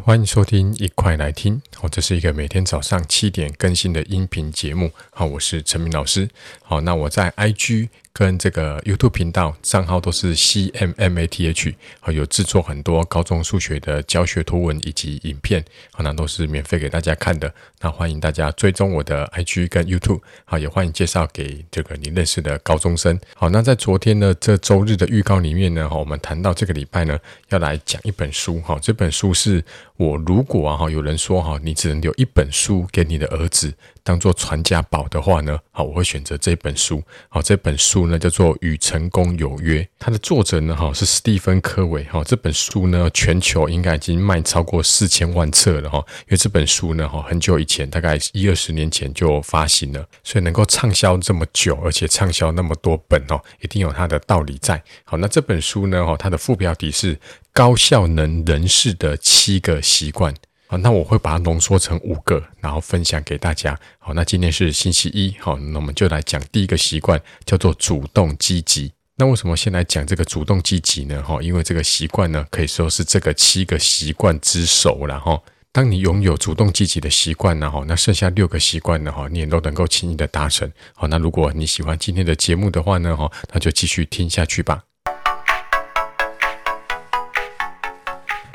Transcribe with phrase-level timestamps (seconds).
[0.00, 1.60] 欢迎收听，一块来听。
[1.76, 4.90] 好，这是一个每天早上七点更新的音频节目。
[5.10, 6.28] 好，我是陈明老师。
[6.62, 11.74] 好，那我在 IG 跟这个 YouTube 频道账号都是 CMMATH。
[12.00, 15.64] 好，有制作很多高中数学的教学图文以及影片。
[15.92, 17.52] 好，那都是免费给大家看的。
[17.80, 20.20] 那欢迎大家追踪我的 IG 跟 YouTube。
[20.44, 23.18] 好，也欢迎介绍给这个你认识的高中生。
[23.34, 28.60] 好，那在昨天呢，这周日的预告里面呢，哈我们谈到这个礼拜呢，要来讲一本书。
[28.62, 29.64] 好，这本书是。
[29.98, 37.00] 我如果啊哈，有人说哈，你只能留一本书给你的儿子当做传家宝的话呢，好，我会选择这本书。
[37.28, 42.04] 好，这本书呢叫做《与成功有约》，它的作者呢哈是史蒂芬·科维。
[42.04, 45.98] 哈，这本书呢全球应该已经卖超过四千万册了哈。
[46.20, 54.82] 因为这本书呢哈很久以前，大概一二十年前就发行了，所以能够畅销这么久，而且畅销那么多本哦，一定有它的道理在。
[55.04, 57.18] 好，那这本书呢哈，它的副标题是。
[57.54, 60.34] 高效能人士的七个习惯，
[60.72, 63.78] 好，那我会把它浓缩成五个，然后分享给大家。
[63.98, 68.90] 好，那今天是星期一，好，那我们就来讲第一个习惯，叫做主动积极。
[69.16, 71.22] 那为什么先来讲这个主动积极呢？
[71.22, 75.38] 哈，因为这个习惯呢，可以说是这个七个习惯之首了哈。
[75.72, 80.72] 当你拥有主动积极的习惯呢，哈，那剩下六个习惯呢，哈，你也都能够轻易的达成。
[80.94, 84.84] 好，那如果你喜欢今天的节目的话呢，哈，那就继续听下去吧。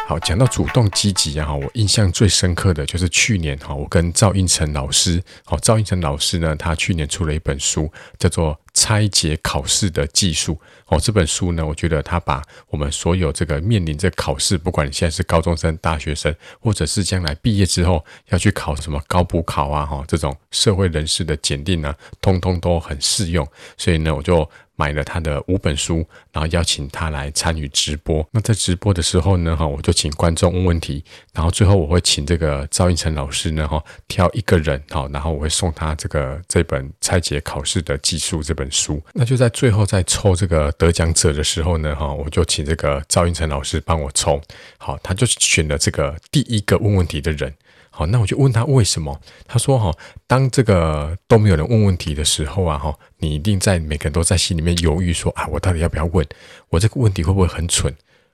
[0.08, 10.54] 好，讲到主动积极啊，我印象最深刻的就是去年哈，我跟赵应成老师，好，赵应成老师呢，他去年出了一本书，叫做《拆解考试的技术》。
[10.86, 23.46] 哦，这本书呢，我觉得他把我们所有这个面临着考试，不管你现在是高中生、大学生，或者是将来毕业之后要去考什么高普考啊，哈，这种社会人士的检定呢，通通都很适用。
[23.76, 24.50] 所以呢，我就。
[24.78, 28.26] 买了他的五本书，然后邀请他来参与直播。
[28.32, 31.04] 那在直播的时候呢，哈，我就请观众问问题，
[31.34, 39.02] 然后最后我会请这个赵胤丞老师呢，哈，挑一个人，哈，然后我会送他这个这本《拆解考试的技术》这本书。
[39.14, 44.40] 那就在最后在抽这个得奖者的时候呢，哈，我就请这个赵胤丞老师帮我抽，
[44.78, 47.52] 好，他就选了这个第一个问问题的人。
[47.98, 49.20] 好，那我就问他为什么？
[49.48, 49.92] 他说：“哈，
[50.28, 56.24] 当这个都没有人问问题的时候啊，哈，你一定在每个人都在心里面犹豫，说啊，我到底要不要问？
[56.70, 57.92] 我这个问题会不会很蠢？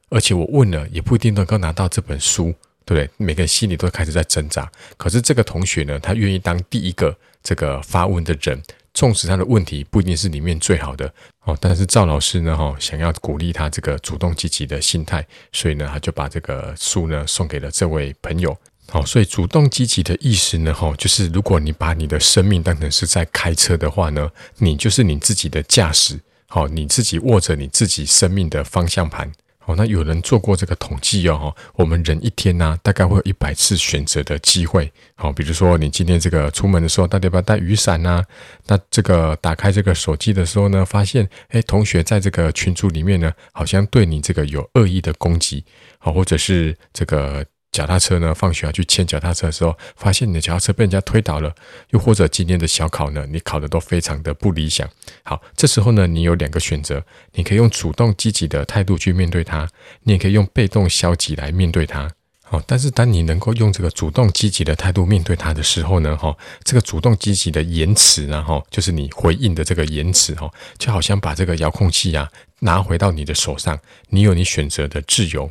[0.10, 2.54] 而且我问了也不一定能够拿到这本书，
[2.84, 3.10] 对不对？
[3.16, 4.70] 每个人心里都开始在挣扎。
[4.98, 8.62] 可是这个同学呢，他愿意当第一个这个发问的人，
[8.94, 11.10] 纵使他的问题不一定是里面最好的
[11.46, 18.54] 哦，但是赵老师呢，哈，想要鼓励他这个主动积极的心态，所以呢，他就把这个书呢送给了这位朋友。”
[18.90, 24.30] 好，所以主动积极的意思呢，哈，就是如果你把你的生命当成是在开车的话呢，
[24.60, 29.32] 你就是你自己的驾驶，好，你自己握着你自己生命的方向盘。
[29.58, 34.92] 好，那有人做过这个统计哦，我们人一天呢，大概会有一百次选择的机会。
[35.16, 38.22] 好，比如说你今天这个出门的时候，到底要不要带雨伞呢？
[38.68, 45.64] 那这个打开这个手机的时候呢，发现，哎，同学在这个群组里面呢，好像对你这个有恶意的攻击，
[45.98, 47.44] 好，或者是这个。
[47.74, 48.34] 脚踏车呢？
[48.34, 51.54] 放学要去牵脚踏车的时候，发现你的脚踏车被人家推倒了。
[51.90, 54.88] 又或者今天的小考呢，你考得都非常的不理想。
[55.24, 59.68] 好，这时候呢，你有两个选择，你可以用主动积极的态度去面对它，
[60.04, 62.10] 你也可以用被动消极来面对它。
[62.44, 72.30] 好，但是当你能够用这个主动积极的态度面对它的时候呢，哈，这个主动积极的言辞呢，哈，就是你回应的这个言辞，哈，就好像把这个遥控器啊
[72.60, 73.80] 拿回到你的手上，
[74.10, 75.50] 你有你选择的自由。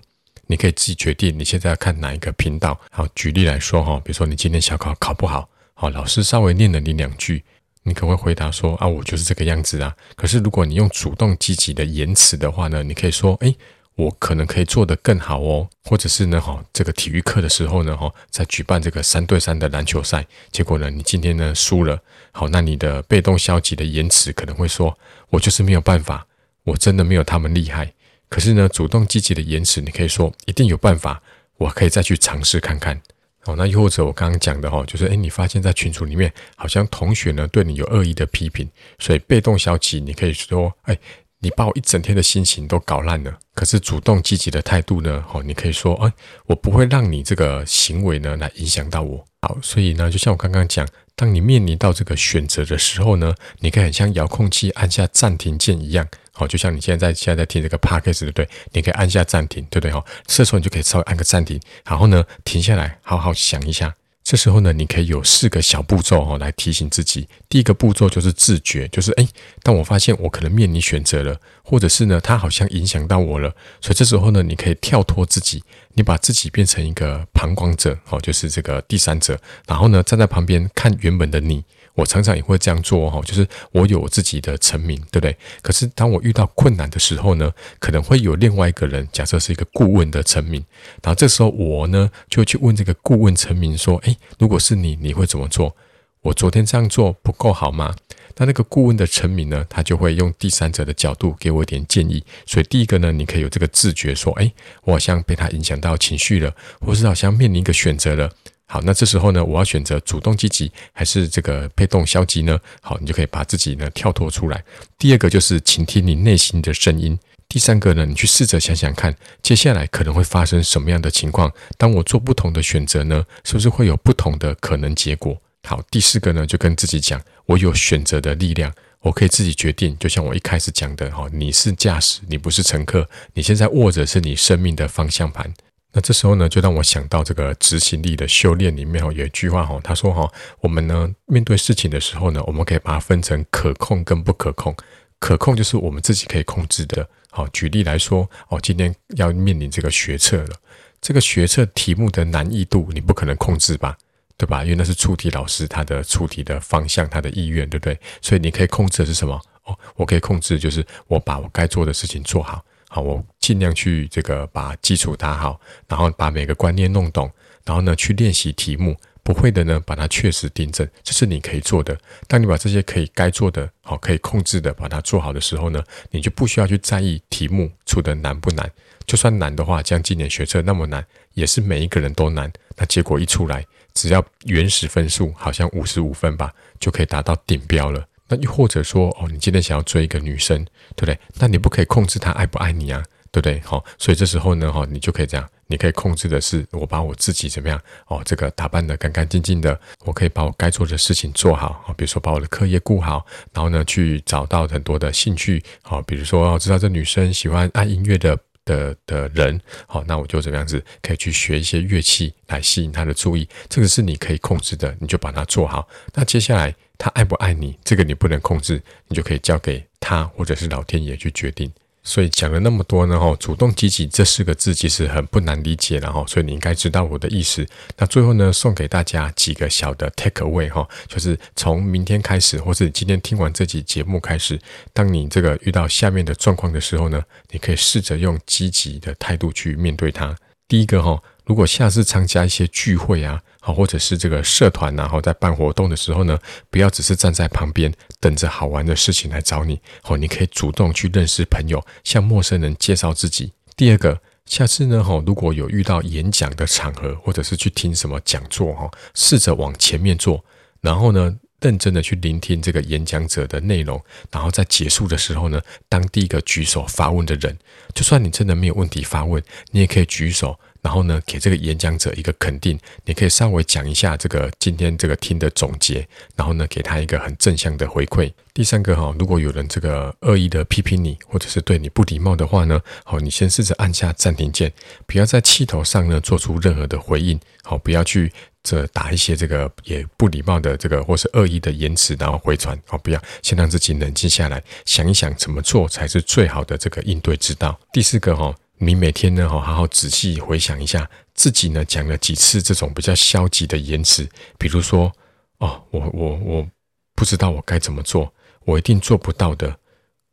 [0.53, 2.79] 你可以自己决定你现在要看哪一个频道。
[2.91, 7.43] 好，举例来说哈，比如说你今天小考考不好，好，老师稍微念了你两句，
[7.85, 9.97] 你可能会回答说啊，我就是这个样子啊。
[10.15, 13.57] 可是如果你用主动积极的言辞的话呢，你可以说，诶，
[13.95, 15.67] 我可能可以做得更好哦。
[15.85, 21.99] 或者是呢，哈，这个体育课的时候呢，哈，在举办这个三对三的篮球赛，结果呢，你今天呢输了，
[22.31, 24.99] 好，那你的被动消极的言辞可能会说，
[25.31, 26.27] 我就是没有办法，
[26.65, 27.95] 我真的没有他们厉害。
[28.33, 31.21] 可是呢，主动积极的言辞，你可以说一定有办法，
[31.59, 32.99] 我可以再去尝试看看。
[33.45, 38.67] 哦，那又或者我刚刚讲的哈，就是诶，你发现在群组里面好像同学呢对你有恶意的批评，
[38.99, 40.99] 所以被动消极，你可以说，诶，
[41.41, 43.39] 你把我一整天的心情都搞烂了。
[43.55, 46.11] 可是主动积极的态度呢，哦，你可以说，诶，
[46.47, 49.23] 我不会让你这个行为呢来影响到我。
[49.43, 56.09] 好，所以呢，就像我刚刚讲，当你面临到这个选择的时候呢，你可以很像遥控器按下暂停键一样。
[56.35, 58.49] 好，就像你现在在现在在听这个 podcast 对不对？
[58.73, 59.93] 你可以按下暂停，对不对？
[59.93, 63.95] 哈，这时候你就可以稍微按个暂停，然后呢，停下来，好好想一下，
[64.25, 67.29] 这时候呢，你可以有四个小步骤哈，来提醒自己。
[67.51, 69.29] 第一个步骤就是自觉，就是诶，
[69.63, 75.63] 当我发现我可能面临选择了，或者是呢，它好像影响到我了，所以这时候呢，你可以跳脱自己，
[75.93, 81.63] 你把自己变成一个旁观者，哦，就是这个第三者，然后呢，站在旁边看原本的你。
[81.95, 85.37] 我常常也会这样做哈，就是我有自己的成名，对不对？
[85.61, 90.65] 可是当我遇到困难的时候呢，可能会有另外一个人，假设是一个顾问的成名，
[91.03, 95.77] 然后这时候我呢就去问这个顾问成名说：“诶，如果是你，你会怎么做？
[96.23, 97.95] 我昨天这样做不够好吗？”
[98.37, 102.25] 那那个顾问的成名呢，他就会用第三者的角度给我一点建议。
[102.47, 104.51] 所以第一个呢，你可以有这个自觉，说：“诶，
[104.85, 108.31] 我好像被他影响到情绪了，或是好像面临一个选择了。”
[108.73, 112.59] 好，那这时候呢，我要选择主动积极还是这个被动消极呢？
[112.81, 114.65] 好，你就可以把自己呢跳脱出来。
[114.97, 117.19] 第二个就是倾听你内心的声音。
[117.51, 121.53] 第三个呢，你去试着想想看，接下来可能会发生什么样的情况？
[121.77, 125.37] 当我做不同的选择呢，是不是会有不同的可能结果？
[125.65, 129.95] 好，第四个呢，就跟自己讲，我有选择的力量，我可以自己决定。
[129.99, 135.53] 就像我一开始讲的，哈，你是驾驶，你不是乘客，你现在握着是你生命的方向盘。
[135.93, 140.31] 那这时候呢，就让我想到这个执行力的修炼里面哦有一句话哈，他说哈，
[140.61, 144.75] 我们呢面对事情的时候呢，我们可以把它分成可控跟不可控。
[145.19, 147.09] 可控就是我们自己可以控制的。
[147.31, 150.57] 好，举例来说，哦，今天要面临这个学测了，
[151.01, 153.97] 这个学测题目的难易度你不可能控制吧，
[154.37, 154.65] 对吧？
[154.65, 157.99] 因为那是出题老师他的出题的方向，他的意愿，对不对？
[158.21, 159.41] 所以你可以控制的是什么？
[159.65, 162.65] 哦，我可以控制就是我把我该做的事情做好。
[162.95, 165.59] 好，我尽量去这个把基础打好，
[165.89, 167.33] 然后把每个观念弄懂，
[167.65, 171.99] 然后呢去练习题目，不会的呢把它确实订正，这是你可以做的。
[172.29, 178.71] 当你把这些可以该做的，好可以控制的把它做好的时候呢，你就不需要去在意题目出的难不难。
[179.07, 181.03] 就算难的话，像今年学测那么难，
[181.33, 182.53] 也是每一个人都难。
[182.77, 183.65] 那结果一出来，
[183.95, 188.07] 只要原始分数好像五十五分吧，就可以达到顶标了。
[188.33, 190.65] 那又或者说，哦，你今天想要追一个女生，
[190.97, 191.19] 对不对？
[191.39, 193.61] 那你不可以控制她爱不爱你啊，对不对？
[193.61, 208.39] 好，所以这时候呢，哈，你就可以这样，你可以控制的是，我把我自己怎么样，哦，这个打扮得干干净净的，我可以把我该做的事情做好，比如说把我的课业顾好，然后呢，去找到很多的兴趣，好，比如说知道这女生喜欢爱音乐的。
[208.65, 215.89] 的的人，好，那我就怎么样子可以去学一些乐器来吸引他的注意，这个是你可以控制的，你就把它做好。
[216.15, 221.73] 那接下来他爱不爱你，这个你不能控制，你就可以交给他或者是老天爷去决定。
[222.05, 227.65] 所以讲了那么多呢，哈，主动积极这四个字其实很不难理解，然后，所以你应该知道我的意思。
[227.97, 234.61] 那最后呢，送给大家几个小的 take away 哈，就是从明天开始，或是今天听完这集节目开始，
[234.93, 240.37] 当你这个遇到下面的状况的时候呢，你可以试着用积极的态度去面对它。
[240.67, 241.23] 第一个哈，
[241.53, 243.39] 如果下次参加一些聚会啊。
[243.61, 246.37] 好，或者是这个社团，然后在办活动的时候呢，
[246.71, 249.79] 不要只是站在旁边等着好玩的事情来找你。
[250.01, 253.53] 好，你可以主动去认识朋友，向陌生人介绍自己。
[253.77, 260.43] 第二个，下次呢，哈，如果有遇到演讲的场合，或者是去听什么讲座，哈，试着往前面坐，
[260.81, 264.03] 然后呢，认真的去聆听这个演讲者的内容，
[264.33, 267.57] 然后在结束的时候呢，当第一个举手发问的人，
[267.95, 269.41] 就算你真的没有问题发问，
[269.71, 270.59] 你也可以举手。
[270.83, 278.33] 然后呢，给这个演讲者一个肯定，你可以稍微讲一下这个今天这个听的总结，然后呢，给他一个很正向的回馈。
[278.53, 284.73] 第三个哈，如果有人这个恶意的批评你，或者是对你不礼貌的话呢，好，你先试着按下暂停键，
[285.07, 288.33] 不要在气头上呢做出任何的回应，好，不要去
[288.65, 297.79] 这打一些这个也不礼貌的这个或是恶意的言辞，然后回传，好，不要先让自己冷静下来，想一想怎么做才是最好的这个应对之道。
[297.93, 298.53] 第四个哈。
[298.85, 305.13] 你每天呢，好好仔细回想一下自己呢讲了几次这种比较消极的言辞，比如说，
[305.59, 306.69] 哦，我我我
[307.15, 308.35] 不知道我该怎么做，
[308.65, 309.79] 我一定做不到的，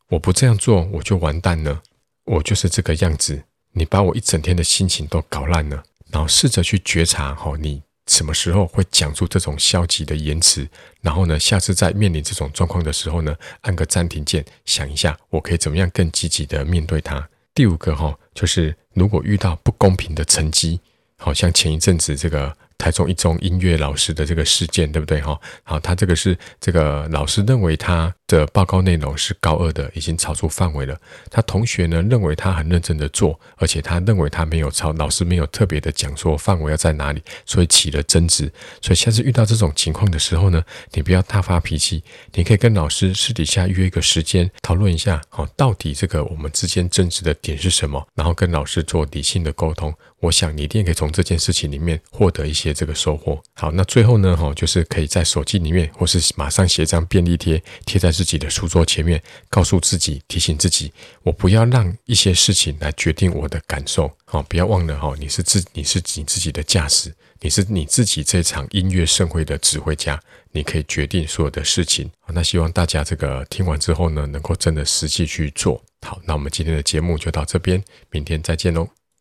[0.07, 1.79] 我不这样做我就完蛋了，
[2.25, 5.83] 我就是这个样子，你把我一整天的心情都搞烂了。
[6.09, 10.67] 然后试着去觉察，哈，你什么时候会讲出这种消极的言辞，
[11.01, 17.29] 然后呢，下次在面临这种状况的时候呢，按个暂停键，想一下我可以怎么样更积极的面对它。
[17.59, 20.79] 第五个哈，就是如果遇到不公平的成绩，
[21.17, 25.37] 好像前一阵子这个台中一中音乐老师的这个事件，对不对哈？
[25.63, 30.95] 好，他这个是这个老师认为他的报告内容是高二的，已经超出范围了。
[31.31, 38.49] 他同学呢认为他很认真的做，而且他认为他没有超，老师没有特别的讲说范围要在哪里，所以起了争执。
[38.81, 49.91] 所以下次遇到这种情况的时候呢，你不要大发脾气，你可以跟老师私底下约一个时间讨论一下，哦，到底这个我们之间争执的点是什么，然后跟老师做理性的沟通。
[50.21, 53.41] 我想你一定可以从这件事情里面获得一些这个收获。
[53.53, 60.91] 好，那最后呢，哈，就是可以在手机里面，或是马上写张便利贴贴在自己的书桌前面，告诉自己，提醒自己，
[61.23, 64.11] 我不要让一些事情来决定我的感受。
[64.25, 70.21] 好，不要忘了哈，你是自你是你自己的驾驶，你是你自己这场音乐盛会的指挥家，
[70.51, 72.11] 你可以决定所有的事情。
[72.27, 75.81] 那希望大家这个听完之后呢，能够真的实际去做。
[76.01, 78.98] 好，那我们今天的节目就到这边，明天再见喽。